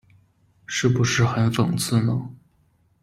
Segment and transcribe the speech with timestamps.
[0.65, 2.31] 是不是很讽刺呢？